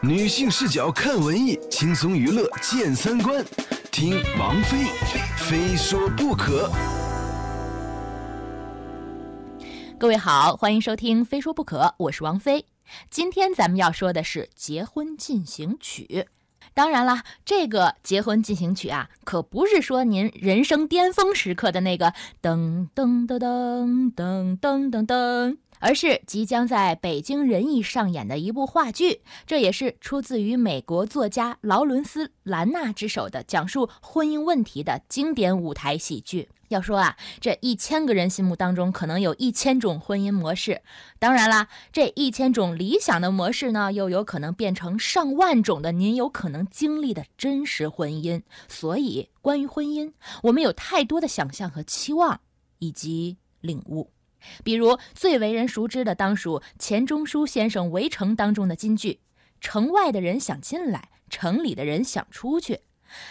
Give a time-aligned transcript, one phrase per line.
[0.00, 3.44] 女性视角看文艺，轻松娱乐见三观。
[3.90, 4.86] 听王菲，
[5.36, 6.70] 非说不可。
[9.98, 12.64] 各位好，欢迎收听《非说不可》，我是王菲。
[13.10, 16.06] 今天咱们要说的是《结婚进行曲》。
[16.74, 29.22] 当然啦，这个结婚进行曲啊，可不是说您人生巅峰时刻的那个噔噔噔噔噔噔噔噔，而是即将在北京人艺上演的一部话剧。
[29.46, 36.48] 这也是出自于美国作家劳伦斯·兰纳之手的讲述婚姻问题的经典舞台喜剧。
[36.68, 40.82] 要说啊，这一千个人心目当中可能有一千种婚姻模式，
[41.18, 48.42] 当然啦，这一千种理想的模式呢，又有可能变成上万种的您有可能经历的真实婚姻。
[48.68, 52.38] 所以，关于婚姻，我们有太多的想象和期望，
[52.80, 54.10] 以及领悟。
[54.64, 59.20] 比如最为人熟知的，当属钱钟书先生《围城》当中的金句
[59.60, 62.80] ：“城外的人想进来，城里的人想出去。”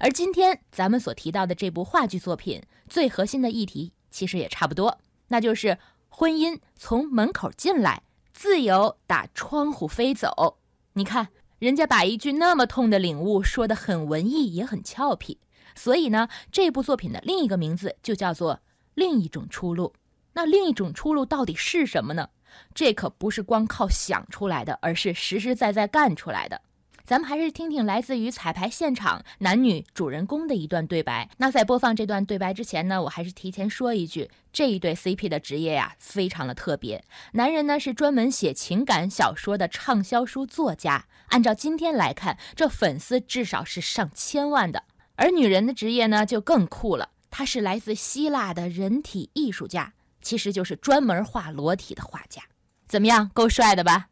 [0.00, 8.02] 而今天咱们所提到的这部话剧作品，最核心的议题其实也差不多，那就是婚姻从门口进来，
[8.32, 10.58] 自由打窗户飞走。
[10.94, 15.38] 你看，人家把一句那么痛的领悟说得很文艺，也很俏皮。
[15.74, 18.54] 所以呢，这部作品的另一个名字就叫做
[18.94, 19.92] 《另一种出路》。
[20.38, 22.28] 那另一种出路到底是什么呢？
[22.72, 26.60] 这可不是光靠想出来的，而是实实在在干出来的。
[27.04, 31.28] 咱们还是听听来自于彩排现场男女主人公的一段对白。
[31.38, 37.02] 那在播放这段对白之前呢，我还是提前说一句，这一对 CP 的职业呀，非常的特别。
[37.32, 44.84] 男人呢是专门写情感小说的畅销书作家，按照今天来看，这粉丝至少是上千万的。
[45.16, 49.94] 而女人的职业呢就更酷了，她是来自希腊的人体艺术家，
[50.28, 52.42] 其实就是专门画裸体的画家。
[52.86, 54.08] 怎么样，够帅的吧？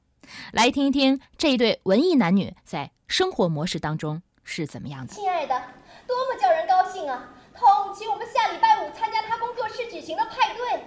[0.51, 5.13] 来听一听这一对文艺男女在生活模式当中是怎么样的。
[5.13, 5.55] 亲爱的，
[6.07, 7.29] 多么叫人高兴啊！
[7.55, 10.85] 同请我们下礼拜五参加他工作室举行的派对。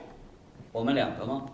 [0.72, 1.46] 我们两个吗？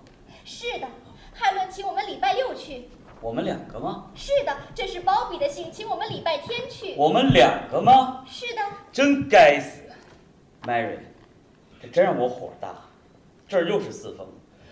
[0.46, 0.88] 是的，
[1.34, 2.88] 海伦请我们礼拜六去。
[3.20, 4.10] 我们两个吗？
[4.16, 6.96] 是的，这是鲍比的信，请我们礼拜天去。
[6.96, 8.24] 我们两个吗？
[8.26, 8.62] 是的。
[8.94, 9.82] 真该死
[10.64, 11.00] ，Mary，
[11.82, 12.74] 这真让我火大。
[13.48, 14.28] 这儿又是四封，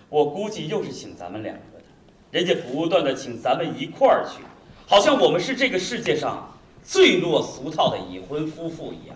[0.10, 1.86] 我估计又是请咱们两个的。
[2.32, 4.44] 人家不断的请咱们一块儿去，
[4.88, 9.16] 好像我们是这个世界上最落俗套的已婚夫妇一样。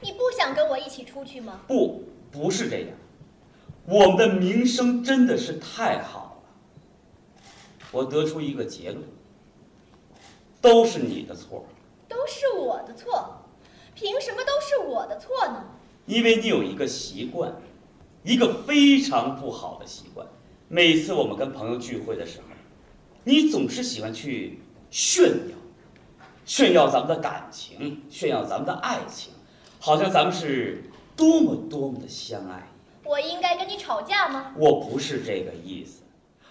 [0.00, 1.60] 你不想跟我一起出去吗？
[1.68, 2.02] 不，
[2.32, 2.88] 不是这样。
[3.86, 7.46] 我们的名声真的是太好了。
[7.92, 9.02] 我得出一个结论：
[10.60, 11.64] 都是你的错。
[12.08, 13.36] 都是我的错？
[13.94, 15.64] 凭什么都是我的错呢？
[16.06, 17.52] 因为你有一个习惯，
[18.22, 20.26] 一个非常不好的习惯。
[20.68, 22.44] 每次我们跟朋友聚会的时候，
[23.24, 24.60] 你总是喜欢去
[24.90, 25.56] 炫耀，
[26.44, 29.32] 炫耀咱们的感情，炫耀咱们的爱情，
[29.78, 30.84] 好像咱们是
[31.16, 32.68] 多么多么的相爱。
[33.04, 34.52] 我应该跟你吵架吗？
[34.56, 36.02] 我不是这个意思，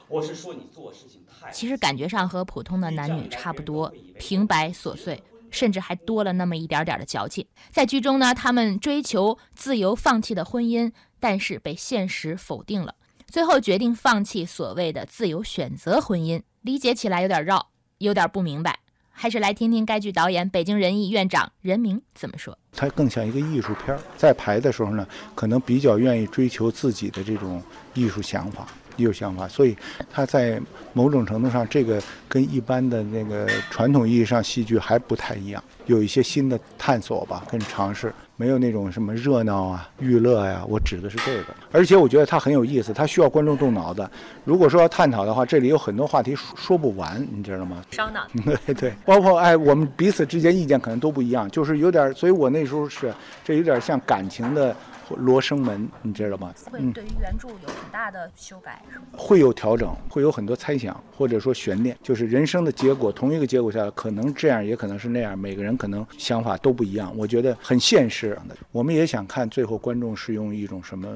[0.08, 1.50] 我是说你做事情太……
[1.52, 7.46] 其实感觉上和普通的男女差不多，平白琐碎，甚至还多了那么一点点的矫情。
[7.72, 12.96] 在剧中呢，他们追求自由放弃的婚姻，但是被现实否定了。
[13.28, 18.80] 最后决定放弃所谓的自由选择婚姻，理解起来有点绕，有点不明白，
[19.12, 22.58] 还是来听听该剧导演、北京人艺院长任明怎么说。
[22.72, 27.62] 它更像一个艺术片，在排的时候呢，可能比较愿意追求自己的这种
[27.94, 28.68] 艺术想法、
[29.00, 29.76] 艺术想法，所以
[30.12, 30.62] 他在
[30.94, 38.14] 某种程度上，这个跟一般的那个传统意义上戏剧还不太一样，有一些新的探索吧，跟尝试。
[38.36, 41.48] 没有那种什么热闹啊、娱乐呀，我指的是这个。
[41.74, 44.10] 而且我觉得它很有意思，它需要观众动脑子。
[44.46, 47.84] 如果说要探讨的话，这里有很多话题说说不完，你知道吗？
[47.92, 48.26] 烧脑。
[48.66, 54.74] 对对，包括哎，我们彼此之间意见可能都不一样，就是有点，所以我那时候是这有点像感情的。
[55.16, 56.54] 罗生门，你知道吗？
[56.72, 59.06] 会对于原著有很大的修改，是吗？
[59.14, 61.98] 会有调整，会有很多猜想，或者说悬念。
[62.02, 65.38] 就是人生的结果，同一个结果下来，可能这样，也可能是那样。
[65.38, 67.12] 每个人可能想法都不一样。
[67.18, 68.38] 我觉得很现实。
[68.72, 71.08] 我们也想看最后观众是用一种什么。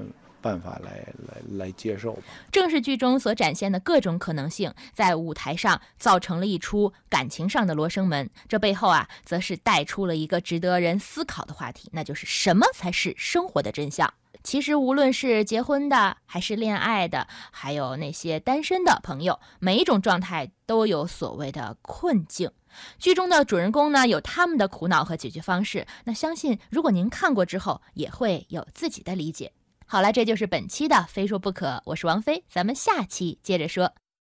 [0.43, 2.23] 办法来来来接受吧。
[2.51, 8.29] 正是剧中所展现的各种可能性，在舞台上造成了一出感情上的罗生门。
[8.49, 14.13] 这背后啊，则是带出了一个值得人思考的话题，那就是什么才是生活的真相？
[14.43, 22.51] 其实，无论是结婚的，还是恋爱的，还有那些单身的朋友，每一种状态都有所谓的困境。
[22.99, 25.87] 剧中的主人公呢，有他们的苦恼和解决方式。
[26.03, 29.53] 那相信，如果您看过之后，也会有自己的理解。
[29.93, 33.93] 好了，这就是本期的《非说不可》，我是王菲，咱们下期接着说。